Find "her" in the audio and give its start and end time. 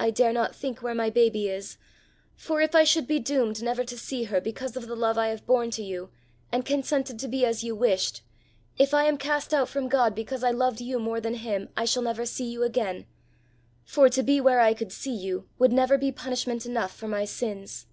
4.24-4.40